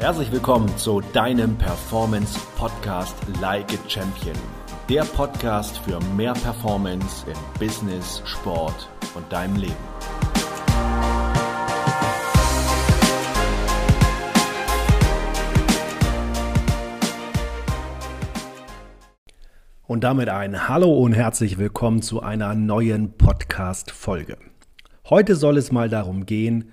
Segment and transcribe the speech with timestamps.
[0.00, 4.36] Herzlich willkommen zu deinem Performance Podcast Like a Champion.
[4.88, 9.74] Der Podcast für mehr Performance im Business, Sport und deinem Leben.
[19.88, 24.38] Und damit ein Hallo und herzlich willkommen zu einer neuen Podcast-Folge.
[25.10, 26.70] Heute soll es mal darum gehen,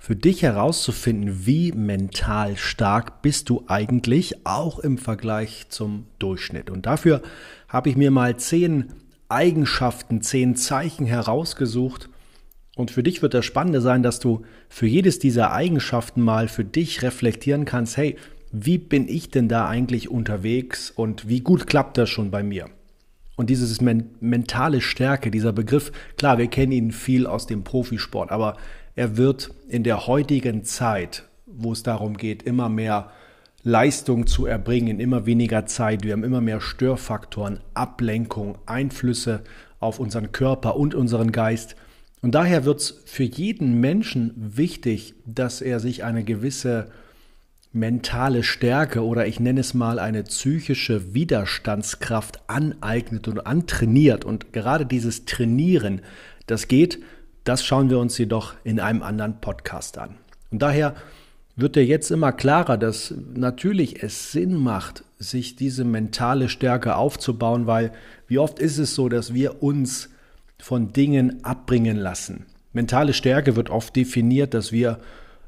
[0.00, 6.70] für dich herauszufinden, wie mental stark bist du eigentlich, auch im Vergleich zum Durchschnitt.
[6.70, 7.20] Und dafür
[7.68, 8.86] habe ich mir mal zehn
[9.28, 12.08] Eigenschaften, zehn Zeichen herausgesucht.
[12.76, 16.64] Und für dich wird das Spannende sein, dass du für jedes dieser Eigenschaften mal für
[16.64, 18.16] dich reflektieren kannst, hey,
[18.52, 22.70] wie bin ich denn da eigentlich unterwegs und wie gut klappt das schon bei mir?
[23.36, 28.30] Und dieses men mentale Stärke, dieser Begriff, klar, wir kennen ihn viel aus dem Profisport,
[28.30, 28.56] aber
[28.94, 33.10] er wird in der heutigen Zeit, wo es darum geht, immer mehr
[33.62, 39.42] Leistung zu erbringen, immer weniger Zeit, wir haben immer mehr Störfaktoren, Ablenkung, Einflüsse
[39.80, 41.76] auf unseren Körper und unseren Geist.
[42.22, 46.90] Und daher wird es für jeden Menschen wichtig, dass er sich eine gewisse
[47.72, 54.24] mentale Stärke oder ich nenne es mal eine psychische Widerstandskraft aneignet und antrainiert.
[54.24, 56.00] Und gerade dieses Trainieren,
[56.46, 56.98] das geht
[57.44, 60.16] das schauen wir uns jedoch in einem anderen Podcast an.
[60.50, 60.94] Und daher
[61.56, 67.66] wird dir jetzt immer klarer, dass natürlich es Sinn macht, sich diese mentale Stärke aufzubauen,
[67.66, 67.92] weil
[68.26, 70.10] wie oft ist es so, dass wir uns
[70.58, 72.46] von Dingen abbringen lassen.
[72.72, 75.00] Mentale Stärke wird oft definiert, dass wir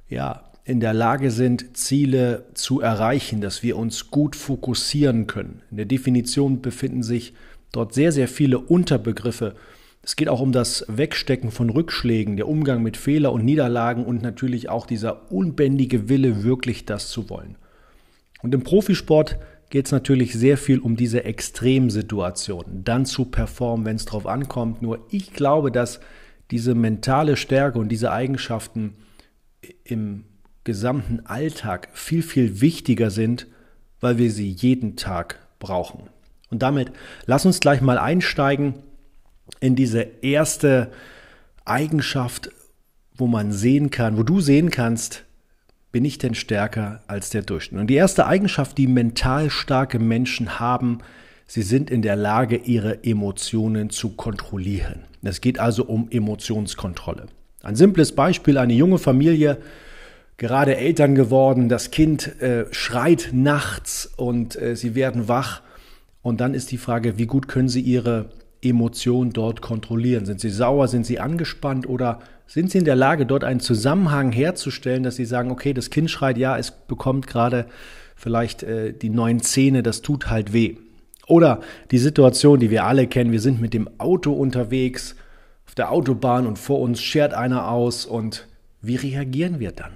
[0.08, 5.62] ja in der Lage sind, Ziele zu erreichen, dass wir uns gut fokussieren können.
[5.70, 7.34] In der Definition befinden sich
[7.72, 9.54] dort sehr, sehr viele Unterbegriffe,
[10.02, 14.20] es geht auch um das Wegstecken von Rückschlägen, der Umgang mit Fehler und Niederlagen und
[14.20, 17.56] natürlich auch dieser unbändige Wille, wirklich das zu wollen.
[18.42, 19.38] Und im Profisport
[19.70, 24.82] geht es natürlich sehr viel um diese Extremsituation, dann zu performen, wenn es drauf ankommt.
[24.82, 26.00] Nur ich glaube, dass
[26.50, 28.94] diese mentale Stärke und diese Eigenschaften
[29.84, 30.24] im
[30.64, 33.46] gesamten Alltag viel, viel wichtiger sind,
[34.00, 36.10] weil wir sie jeden Tag brauchen.
[36.50, 36.90] Und damit
[37.26, 38.74] lass uns gleich mal einsteigen
[39.60, 40.92] in diese erste
[41.64, 42.50] Eigenschaft,
[43.14, 45.24] wo man sehen kann, wo du sehen kannst,
[45.92, 47.80] bin ich denn stärker als der Durchschnitt?
[47.80, 50.98] Und die erste Eigenschaft, die mental starke Menschen haben,
[51.46, 55.02] sie sind in der Lage, ihre Emotionen zu kontrollieren.
[55.22, 57.26] Es geht also um Emotionskontrolle.
[57.62, 59.58] Ein simples Beispiel, eine junge Familie,
[60.36, 65.62] gerade Eltern geworden, das Kind äh, schreit nachts und äh, sie werden wach.
[66.22, 68.30] Und dann ist die Frage, wie gut können sie ihre
[68.62, 70.24] Emotionen dort kontrollieren?
[70.24, 74.32] Sind sie sauer, sind sie angespannt oder sind sie in der Lage, dort einen Zusammenhang
[74.32, 77.66] herzustellen, dass sie sagen, okay, das Kind schreit, ja, es bekommt gerade
[78.14, 80.76] vielleicht äh, die neuen Zähne, das tut halt weh.
[81.26, 85.16] Oder die Situation, die wir alle kennen, wir sind mit dem Auto unterwegs
[85.66, 88.46] auf der Autobahn und vor uns schert einer aus und
[88.82, 89.92] wie reagieren wir dann?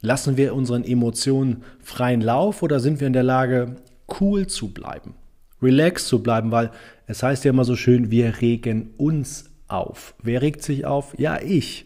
[0.00, 3.76] Lassen wir unseren Emotionen freien Lauf oder sind wir in der Lage,
[4.20, 5.14] cool zu bleiben?
[5.62, 6.70] Relaxed zu bleiben, weil
[7.06, 10.14] es heißt ja immer so schön, wir regen uns auf.
[10.22, 11.18] Wer regt sich auf?
[11.18, 11.84] Ja, ich.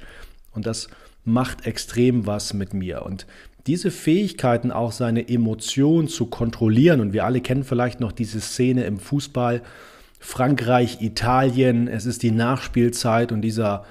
[0.53, 0.89] Und das
[1.25, 3.05] macht extrem was mit mir.
[3.05, 3.27] Und
[3.67, 8.85] diese Fähigkeiten, auch seine Emotionen zu kontrollieren, und wir alle kennen vielleicht noch diese Szene
[8.85, 9.63] im Fußball,
[10.19, 13.85] Frankreich, Italien, es ist die Nachspielzeit und dieser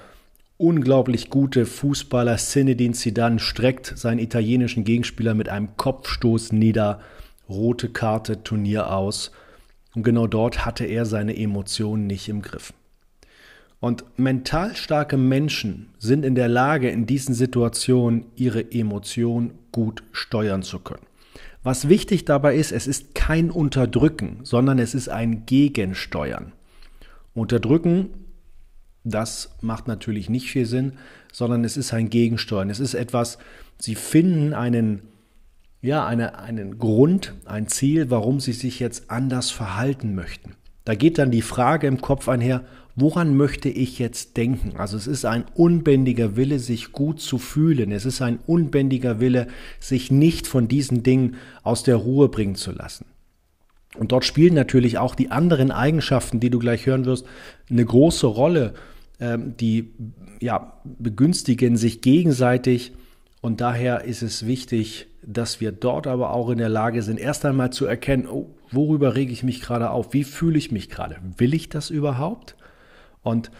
[0.56, 7.00] unglaublich gute Fußballer Zinedine Zidane streckt seinen italienischen Gegenspieler mit einem Kopfstoß nieder,
[7.48, 9.32] rote Karte, Turnier aus.
[9.94, 12.72] Und genau dort hatte er seine Emotionen nicht im Griff.
[13.80, 20.62] Und mental starke Menschen sind in der Lage, in diesen Situationen ihre Emotionen gut steuern
[20.62, 21.04] zu können.
[21.64, 26.52] Was wichtig dabei ist, es ist kein Unterdrücken, sondern es ist ein Gegensteuern.
[27.34, 28.10] Unterdrücken,
[29.04, 30.92] das macht natürlich nicht viel Sinn,
[31.32, 32.70] sondern es ist ein Gegensteuern.
[32.70, 33.38] Es ist etwas,
[33.78, 35.02] Sie finden einen
[35.82, 40.54] ja, eine, einen Grund, ein Ziel, warum sie sich jetzt anders verhalten möchten.
[40.84, 42.64] Da geht dann die Frage im Kopf einher,
[42.96, 44.76] woran möchte ich jetzt denken?
[44.76, 47.92] Also es ist ein unbändiger Wille, sich gut zu fühlen.
[47.92, 49.48] Es ist ein unbändiger Wille,
[49.80, 53.06] sich nicht von diesen Dingen aus der Ruhe bringen zu lassen.
[53.96, 57.26] Und dort spielen natürlich auch die anderen Eigenschaften, die du gleich hören wirst,
[57.68, 58.74] eine große Rolle.
[59.22, 59.92] Ähm, die
[60.40, 62.92] ja, begünstigen sich gegenseitig
[63.40, 67.44] und daher ist es wichtig, dass wir dort aber auch in der Lage sind, erst
[67.44, 70.12] einmal zu erkennen, oh, worüber rege ich mich gerade auf?
[70.12, 71.16] Wie fühle ich mich gerade?
[71.36, 72.56] Will ich das überhaupt?
[73.22, 73.50] Und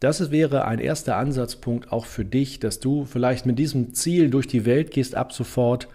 [0.00, 4.46] das wäre ein erster Ansatzpunkt auch für dich, dass du vielleicht mit diesem Ziel durch
[4.46, 5.88] die Welt gehst ab sofort,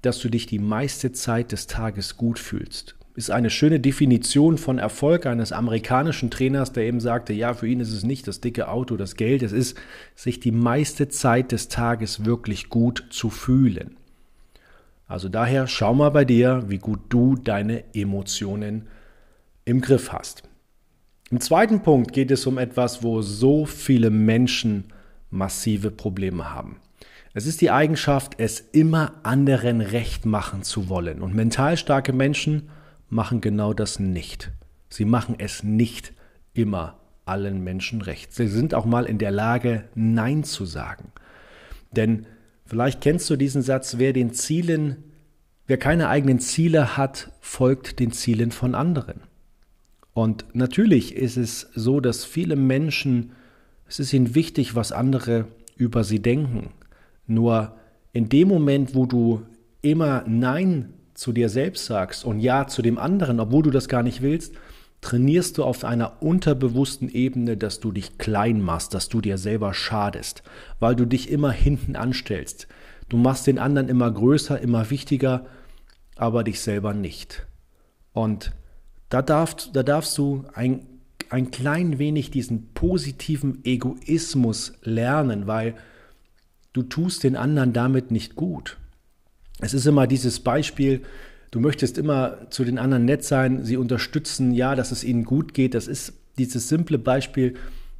[0.00, 2.96] dass du dich die meiste Zeit des Tages gut fühlst.
[3.14, 7.80] Ist eine schöne Definition von Erfolg eines amerikanischen Trainers, der eben sagte, ja, für ihn
[7.80, 9.76] ist es nicht das dicke Auto, das Geld, es ist,
[10.14, 13.96] sich die meiste Zeit des Tages wirklich gut zu fühlen.
[15.06, 18.88] Also daher schau mal bei dir, wie gut du deine Emotionen
[19.64, 20.42] im Griff hast.
[21.30, 24.84] Im zweiten Punkt geht es um etwas, wo so viele Menschen
[25.30, 26.76] massive Probleme haben.
[27.34, 31.22] Es ist die Eigenschaft, es immer anderen recht machen zu wollen.
[31.22, 32.68] Und mental starke Menschen
[33.08, 34.50] machen genau das nicht.
[34.90, 36.12] Sie machen es nicht
[36.52, 38.34] immer allen Menschen recht.
[38.34, 41.12] Sie sind auch mal in der Lage, Nein zu sagen.
[41.92, 42.26] Denn
[42.72, 45.04] vielleicht kennst du diesen Satz, wer den Zielen,
[45.66, 49.20] wer keine eigenen Ziele hat, folgt den Zielen von anderen.
[50.14, 53.32] Und natürlich ist es so, dass viele Menschen,
[53.86, 56.70] es ist ihnen wichtig, was andere über sie denken.
[57.26, 57.76] Nur
[58.14, 59.42] in dem Moment, wo du
[59.82, 64.02] immer Nein zu dir selbst sagst und Ja zu dem anderen, obwohl du das gar
[64.02, 64.54] nicht willst,
[65.02, 69.74] trainierst du auf einer unterbewussten Ebene, dass du dich klein machst, dass du dir selber
[69.74, 70.42] schadest,
[70.80, 72.68] weil du dich immer hinten anstellst.
[73.10, 75.44] Du machst den anderen immer größer, immer wichtiger,
[76.16, 77.46] aber dich selber nicht.
[78.12, 78.52] Und
[79.08, 80.86] da darfst, da darfst du ein,
[81.28, 85.74] ein klein wenig diesen positiven Egoismus lernen, weil
[86.72, 88.78] du tust den anderen damit nicht gut.
[89.58, 91.02] Es ist immer dieses Beispiel,
[91.52, 95.54] du möchtest immer zu den anderen nett sein, sie unterstützen, ja, dass es ihnen gut
[95.54, 95.74] geht.
[95.74, 97.54] Das ist dieses simple Beispiel,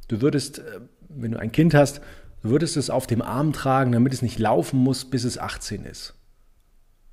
[0.09, 2.01] du würdest, äh, wenn du ein Kind hast,
[2.41, 5.85] du würdest es auf dem Arm tragen, damit es nicht laufen muss, bis es 18
[5.85, 6.15] ist.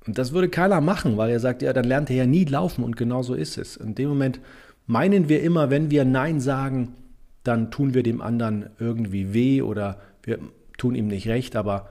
[0.05, 2.83] Und das würde keiner machen, weil er sagt, ja, dann lernt er ja nie laufen
[2.83, 3.77] und genau so ist es.
[3.77, 4.39] In dem Moment
[4.87, 6.95] meinen wir immer, wenn wir Nein sagen,
[7.43, 10.39] dann tun wir dem anderen irgendwie weh oder wir
[10.79, 11.89] tun ihm nicht recht, aber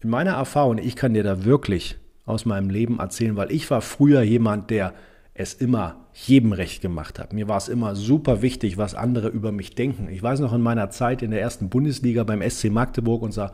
[0.00, 3.80] in meiner Erfahrung, ich kann dir da wirklich aus meinem Leben erzählen, weil ich war
[3.80, 4.94] früher jemand, der
[5.34, 7.32] es immer jedem recht gemacht hat.
[7.32, 10.08] Mir war es immer super wichtig, was andere über mich denken.
[10.10, 13.52] Ich weiß noch in meiner Zeit in der ersten Bundesliga beim SC Magdeburg, unser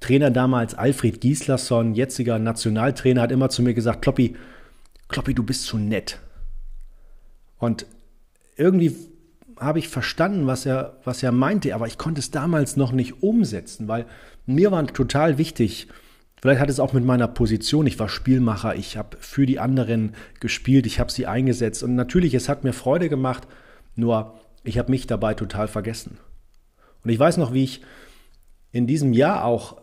[0.00, 4.36] Trainer damals, Alfred Gislason, jetziger Nationaltrainer, hat immer zu mir gesagt, Kloppi,
[5.08, 6.18] Kloppi, du bist zu nett.
[7.58, 7.86] Und
[8.56, 8.94] irgendwie
[9.58, 13.22] habe ich verstanden, was er, was er meinte, aber ich konnte es damals noch nicht
[13.22, 14.04] umsetzen, weil
[14.44, 15.88] mir war total wichtig,
[16.40, 20.14] vielleicht hat es auch mit meiner Position, ich war Spielmacher, ich habe für die anderen
[20.40, 23.46] gespielt, ich habe sie eingesetzt und natürlich, es hat mir Freude gemacht,
[23.94, 26.18] nur ich habe mich dabei total vergessen.
[27.04, 27.82] Und ich weiß noch, wie ich
[28.72, 29.80] in diesem Jahr auch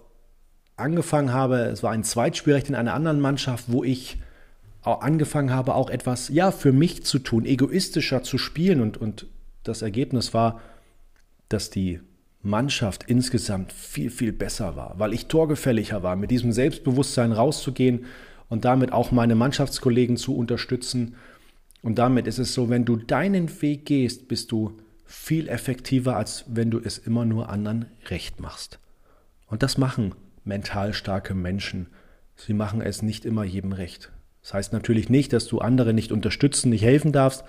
[0.75, 4.17] angefangen habe, es war ein Zweitspielrecht in einer anderen Mannschaft, wo ich
[4.81, 9.27] auch angefangen habe, auch etwas ja für mich zu tun, egoistischer zu spielen und, und
[9.63, 10.59] das Ergebnis war,
[11.47, 12.01] dass die
[12.43, 18.05] Mannschaft insgesamt viel, viel besser war, weil ich torgefälliger war, mit diesem Selbstbewusstsein rauszugehen
[18.49, 21.15] und damit auch meine Mannschaftskollegen zu unterstützen.
[21.81, 26.45] Und damit ist es so, wenn du deinen Weg gehst, bist du viel effektiver, als
[26.47, 28.79] wenn du es immer nur anderen recht machst.
[29.47, 30.13] Und das machen
[30.43, 31.87] mental starke Menschen.
[32.35, 34.11] Sie machen es nicht immer jedem recht.
[34.41, 37.45] Das heißt natürlich nicht, dass du andere nicht unterstützen, nicht helfen darfst,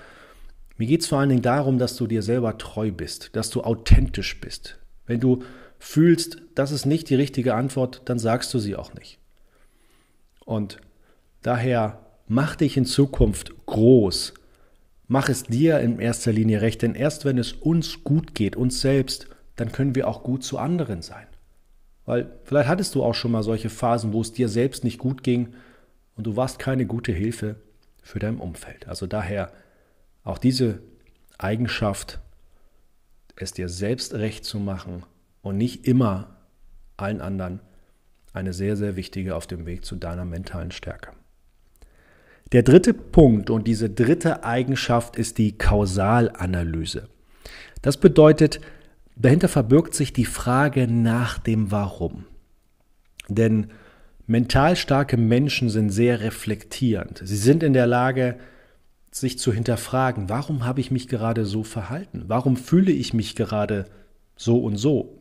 [0.76, 3.62] mir geht es vor allen Dingen darum, dass du dir selber treu bist, dass du
[3.62, 4.78] authentisch bist.
[5.06, 5.42] Wenn du
[5.78, 9.18] fühlst, das ist nicht die richtige Antwort, dann sagst du sie auch nicht.
[10.44, 10.78] Und
[11.42, 14.34] daher mach dich in Zukunft groß.
[15.06, 18.80] Mach es dir in erster Linie recht, denn erst wenn es uns gut geht, uns
[18.80, 21.26] selbst, dann können wir auch gut zu anderen sein.
[22.06, 25.22] Weil vielleicht hattest du auch schon mal solche Phasen, wo es dir selbst nicht gut
[25.22, 25.54] ging
[26.16, 27.56] und du warst keine gute Hilfe
[28.02, 28.88] für dein Umfeld.
[28.88, 29.52] Also daher
[30.22, 30.80] auch diese
[31.38, 32.20] Eigenschaft,
[33.36, 35.02] es dir selbst recht zu machen
[35.42, 36.36] und nicht immer
[36.96, 37.60] allen anderen,
[38.32, 41.10] eine sehr, sehr wichtige auf dem Weg zu deiner mentalen Stärke.
[42.52, 47.08] Der dritte Punkt und diese dritte Eigenschaft ist die Kausalanalyse.
[47.82, 48.60] Das bedeutet,
[49.16, 52.26] dahinter verbirgt sich die Frage nach dem Warum.
[53.28, 53.68] Denn
[54.26, 57.22] mental starke Menschen sind sehr reflektierend.
[57.24, 58.36] Sie sind in der Lage,
[59.14, 62.24] sich zu hinterfragen, warum habe ich mich gerade so verhalten?
[62.26, 63.84] Warum fühle ich mich gerade
[64.34, 65.20] so und so?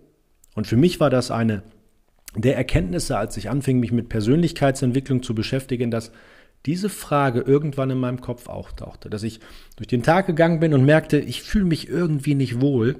[0.55, 1.61] Und für mich war das eine
[2.35, 6.11] der Erkenntnisse, als ich anfing, mich mit Persönlichkeitsentwicklung zu beschäftigen, dass
[6.65, 9.39] diese Frage irgendwann in meinem Kopf auftauchte, dass ich
[9.75, 12.95] durch den Tag gegangen bin und merkte, ich fühle mich irgendwie nicht wohl.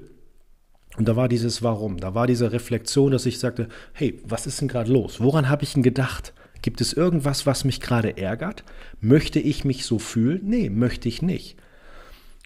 [0.98, 4.62] Und da war dieses Warum, da war diese Reflexion, dass ich sagte, hey, was ist
[4.62, 5.22] denn gerade los?
[5.22, 6.34] Woran habe ich denn gedacht?
[6.64, 8.64] Gibt es irgendwas, was mich gerade ärgert?
[9.00, 10.40] Möchte ich mich so fühlen?
[10.44, 11.58] Nee, möchte ich nicht.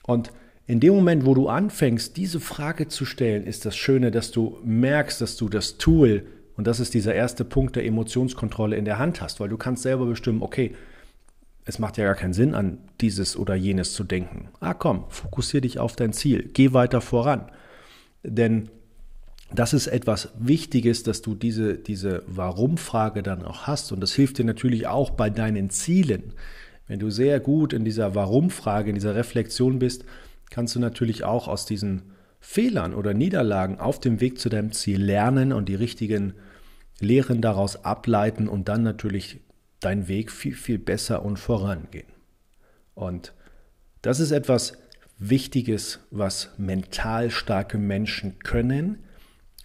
[0.04, 0.32] Und
[0.66, 4.58] in dem Moment, wo du anfängst, diese Frage zu stellen, ist das Schöne, dass du
[4.66, 6.26] merkst, dass du das Tool
[6.58, 9.84] Und das ist dieser erste Punkt der Emotionskontrolle in der Hand hast, weil du kannst
[9.84, 10.76] selber bestimmen, okay,
[11.66, 14.50] es macht ja gar keinen Sinn, an dieses oder jenes zu denken.
[14.60, 17.52] Ah komm, fokussiere dich auf dein Ziel, geh weiter voran.
[18.24, 18.70] Denn
[19.54, 23.92] das ist etwas Wichtiges, dass du diese, diese Warum-Frage dann auch hast.
[23.92, 26.34] Und das hilft dir natürlich auch bei deinen Zielen.
[26.88, 30.04] Wenn du sehr gut in dieser Warum-Frage, in dieser Reflexion bist,
[30.50, 35.02] kannst du natürlich auch aus diesen Fehlern oder Niederlagen auf dem Weg zu deinem Ziel
[35.02, 36.34] lernen und die richtigen
[37.00, 39.40] Lehren daraus ableiten und dann natürlich
[39.80, 42.08] deinen Weg viel, viel besser und vorangehen.
[42.96, 43.34] Und
[44.02, 44.78] das ist etwas
[45.20, 49.00] Wichtiges, was mental starke Menschen können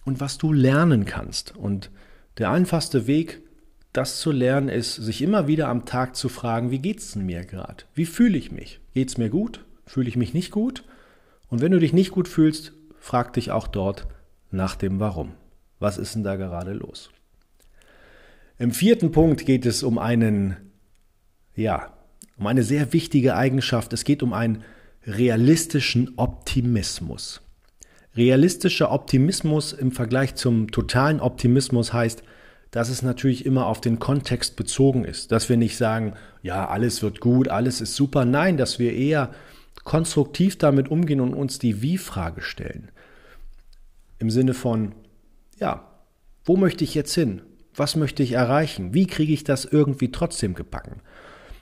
[0.05, 1.55] und was du lernen kannst.
[1.55, 1.89] Und
[2.37, 3.41] der einfachste Weg,
[3.93, 7.25] das zu lernen, ist, sich immer wieder am Tag zu fragen, wie geht es denn
[7.25, 7.83] mir gerade?
[7.93, 8.79] Wie fühle ich mich?
[8.93, 9.63] Geht es mir gut?
[9.85, 10.83] Fühle ich mich nicht gut?
[11.49, 14.07] Und wenn du dich nicht gut fühlst, frag dich auch dort
[14.49, 15.33] nach dem Warum.
[15.79, 17.11] Was ist denn da gerade los?
[18.57, 20.55] Im vierten Punkt geht es um einen,
[21.55, 21.93] ja,
[22.37, 23.93] um eine sehr wichtige Eigenschaft.
[23.93, 24.63] Es geht um einen
[25.05, 27.41] realistischen Optimismus.
[28.15, 32.23] Realistischer Optimismus im Vergleich zum totalen Optimismus heißt,
[32.69, 35.31] dass es natürlich immer auf den Kontext bezogen ist.
[35.31, 38.25] Dass wir nicht sagen, ja, alles wird gut, alles ist super.
[38.25, 39.31] Nein, dass wir eher
[39.83, 42.89] konstruktiv damit umgehen und uns die Wie-Frage stellen.
[44.19, 44.93] Im Sinne von,
[45.59, 45.87] ja,
[46.45, 47.41] wo möchte ich jetzt hin?
[47.75, 48.93] Was möchte ich erreichen?
[48.93, 51.01] Wie kriege ich das irgendwie trotzdem gebacken?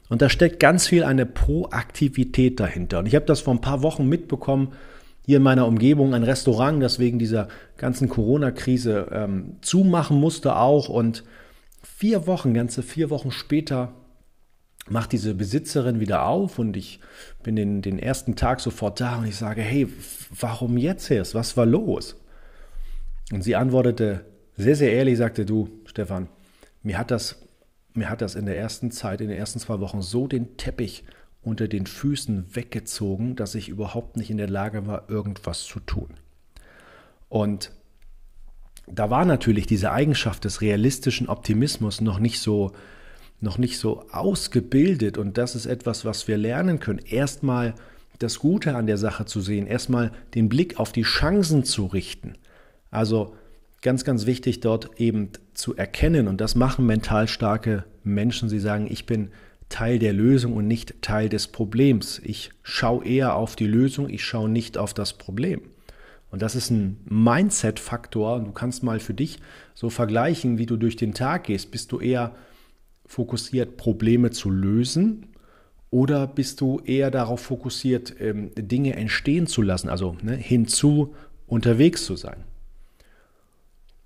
[0.10, 3.00] Und da steckt ganz viel eine Proaktivität dahinter.
[3.00, 4.74] Und ich habe das vor ein paar Wochen mitbekommen,
[5.26, 7.48] hier in meiner Umgebung ein Restaurant, das wegen dieser
[7.78, 10.90] ganzen Corona-Krise ähm, zumachen musste auch.
[10.90, 11.24] Und
[11.84, 13.94] vier Wochen, ganze vier Wochen später
[14.90, 17.00] macht diese Besitzerin wieder auf und ich
[17.44, 19.88] bin den, den ersten Tag sofort da und ich sage, hey,
[20.40, 21.36] warum jetzt erst?
[21.36, 22.16] Was war los?
[23.32, 24.26] Und sie antwortete
[24.58, 26.28] sehr, sehr ehrlich, sagte du, Stefan,
[26.84, 27.48] mir hat das,
[27.94, 31.04] mir hat das in der ersten Zeit, in den ersten zwei Wochen so den Teppich
[31.44, 36.10] unter den Füßen weggezogen, dass ich überhaupt nicht in der Lage war, irgendwas zu tun.
[37.30, 37.72] Und
[38.88, 42.72] da war natürlich diese Eigenschaft des realistischen Optimismus noch nicht so
[43.44, 47.00] noch nicht so ausgebildet und das ist etwas, was wir lernen können.
[47.00, 47.74] Erstmal
[48.20, 52.36] das Gute an der Sache zu sehen, erstmal den Blick auf die Chancen zu richten.
[52.92, 53.36] Also
[53.82, 58.48] ganz, ganz wichtig dort eben zu erkennen und das machen mental starke Menschen.
[58.48, 59.32] Sie sagen, ich bin
[59.72, 62.22] Teil der Lösung und nicht Teil des Problems.
[62.24, 65.62] Ich schaue eher auf die Lösung, ich schaue nicht auf das Problem.
[66.30, 68.42] Und das ist ein Mindset-Faktor.
[68.42, 69.40] Du kannst mal für dich
[69.74, 71.72] so vergleichen, wie du durch den Tag gehst.
[71.72, 72.36] Bist du eher
[73.06, 75.28] fokussiert, Probleme zu lösen?
[75.90, 81.16] Oder bist du eher darauf fokussiert, ähm, Dinge entstehen zu lassen, also ne, hinzu
[81.48, 82.46] unterwegs zu sein?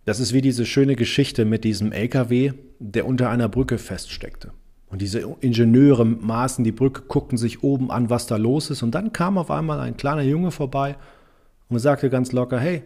[0.03, 4.51] Das ist wie diese schöne Geschichte mit diesem LKW, der unter einer Brücke feststeckte.
[4.87, 8.83] Und diese Ingenieure maßen die Brücke, guckten sich oben an, was da los ist.
[8.83, 10.95] Und dann kam auf einmal ein kleiner Junge vorbei
[11.69, 12.83] und sagte ganz locker, hey,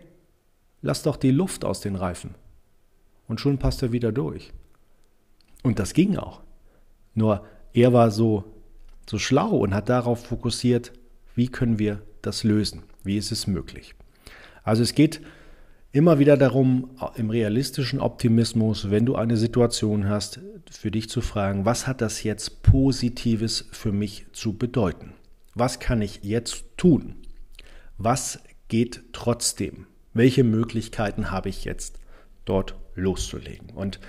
[0.82, 2.36] lass doch die Luft aus den Reifen.
[3.28, 4.52] Und schon passt er wieder durch.
[5.62, 6.42] Und das ging auch.
[7.14, 8.46] Nur er war so,
[9.08, 10.94] so schlau und hat darauf fokussiert,
[11.36, 12.84] wie können wir das lösen?
[13.04, 13.96] Wie ist es möglich?
[14.64, 15.22] Also es geht
[15.92, 21.66] immer wieder darum, im realistischen Optimismus, wenn du eine Situation hast, für dich zu fragen,
[21.66, 25.14] was hat das jetzt Positives für mich zu bedeuten?
[25.56, 27.16] Was kann ich jetzt tun?
[27.98, 29.88] Was geht trotzdem?
[30.14, 32.00] Welche Möglichkeiten habe ich jetzt
[32.46, 33.72] dort loszulegen?
[33.72, 34.00] Und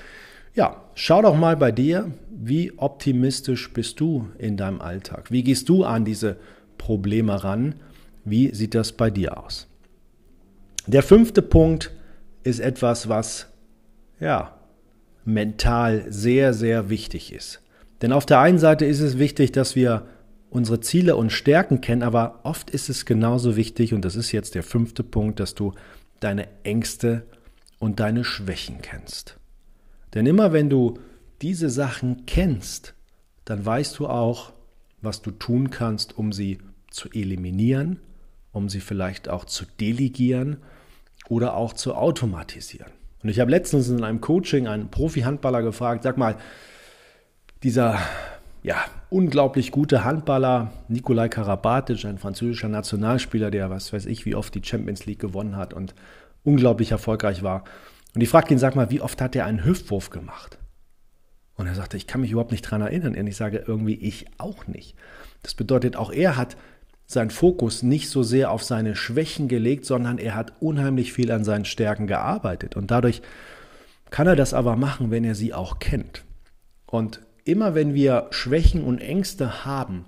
[0.55, 5.31] ja, schau doch mal bei dir, wie optimistisch bist du in deinem Alltag?
[5.31, 6.37] Wie gehst du an diese
[6.77, 7.77] Probleme ran?
[8.25, 9.70] Wie sieht das bei dir aus?
[10.87, 11.91] Der fünfte Punkt
[12.43, 13.49] ist etwas, was
[14.19, 14.55] ja
[15.25, 17.61] mental sehr, sehr wichtig ist.
[18.03, 20.07] Denn auf der einen Seite ist es wichtig, dass wir
[20.49, 24.55] unsere Ziele und Stärken kennen, aber oft ist es genauso wichtig, und das ist jetzt
[24.55, 25.75] der fünfte Punkt, dass du
[26.19, 27.23] deine Ängste
[27.79, 29.39] und deine Schwächen kennst.
[30.15, 30.99] Denn immer wenn du
[31.41, 32.95] diese Sachen kennst,
[33.45, 34.53] dann weißt du auch,
[35.03, 36.59] was du tun kannst, um sie
[36.91, 38.01] zu eliminieren,
[38.53, 40.59] um sie vielleicht auch zu delegieren
[41.29, 42.91] oder auch zu automatisieren.
[43.23, 46.37] Und ich habe letztens in einem Coaching einen Profi-Handballer gefragt, sag mal,
[47.63, 47.99] dieser
[48.63, 48.77] ja,
[49.09, 54.63] unglaublich gute Handballer Nikolai Karabatic, ein französischer Nationalspieler, der was weiß ich, wie oft die
[54.63, 55.95] Champions League gewonnen hat und
[56.45, 57.65] unglaublich erfolgreich war.
[58.15, 60.59] Und ich fragte ihn, sag mal, wie oft hat er einen Hüftwurf gemacht?
[61.55, 63.15] Und er sagte, ich kann mich überhaupt nicht daran erinnern.
[63.15, 64.97] Und ich sage, irgendwie ich auch nicht.
[65.43, 66.57] Das bedeutet, auch er hat
[67.11, 71.43] seinen Fokus nicht so sehr auf seine Schwächen gelegt, sondern er hat unheimlich viel an
[71.43, 72.77] seinen Stärken gearbeitet.
[72.77, 73.21] Und dadurch
[74.11, 76.25] kann er das aber machen, wenn er sie auch kennt.
[76.87, 80.05] Und immer wenn wir Schwächen und Ängste haben,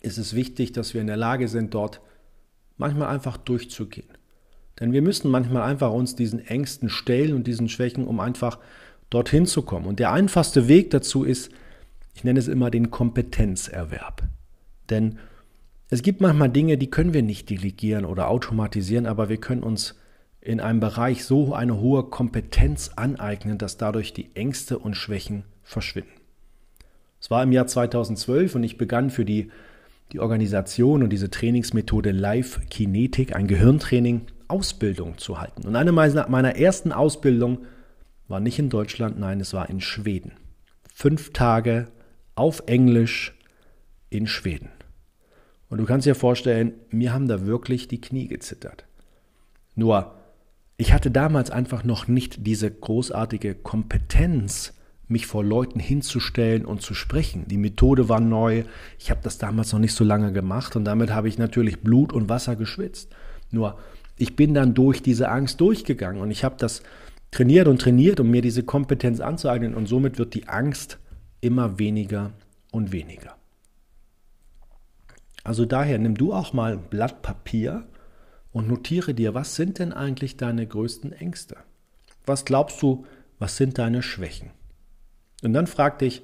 [0.00, 2.00] ist es wichtig, dass wir in der Lage sind, dort
[2.76, 4.08] manchmal einfach durchzugehen.
[4.78, 8.60] Denn wir müssen manchmal einfach uns diesen Ängsten stellen und diesen Schwächen, um einfach
[9.10, 9.86] dorthin zu kommen.
[9.86, 11.50] Und der einfachste Weg dazu ist,
[12.14, 14.22] ich nenne es immer den Kompetenzerwerb.
[14.90, 15.18] Denn
[15.90, 19.94] es gibt manchmal Dinge, die können wir nicht delegieren oder automatisieren, aber wir können uns
[20.40, 26.10] in einem Bereich so eine hohe Kompetenz aneignen, dass dadurch die Ängste und Schwächen verschwinden.
[27.20, 29.50] Es war im Jahr 2012 und ich begann für die,
[30.12, 35.66] die Organisation und diese Trainingsmethode Live Kinetik, ein Gehirntraining, Ausbildung zu halten.
[35.66, 37.66] Und eine meiner ersten Ausbildungen
[38.28, 40.32] war nicht in Deutschland, nein, es war in Schweden.
[40.94, 41.88] Fünf Tage
[42.34, 43.34] auf Englisch
[44.10, 44.70] in Schweden.
[45.68, 48.84] Und du kannst dir vorstellen, mir haben da wirklich die Knie gezittert.
[49.74, 50.14] Nur,
[50.76, 54.74] ich hatte damals einfach noch nicht diese großartige Kompetenz,
[55.08, 57.46] mich vor Leuten hinzustellen und zu sprechen.
[57.48, 58.64] Die Methode war neu.
[58.98, 62.12] Ich habe das damals noch nicht so lange gemacht und damit habe ich natürlich Blut
[62.12, 63.14] und Wasser geschwitzt.
[63.50, 63.78] Nur
[64.16, 66.82] ich bin dann durch diese Angst durchgegangen und ich habe das
[67.30, 70.98] trainiert und trainiert, um mir diese Kompetenz anzueignen und somit wird die Angst
[71.40, 72.32] immer weniger
[72.70, 73.37] und weniger.
[75.48, 77.86] Also daher nimm du auch mal ein Blatt Papier
[78.52, 81.56] und notiere dir, was sind denn eigentlich deine größten Ängste?
[82.26, 83.06] Was glaubst du,
[83.38, 84.50] was sind deine Schwächen?
[85.42, 86.20] Und dann frag dich,